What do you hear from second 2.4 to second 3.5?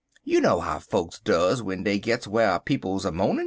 people's a moanin'."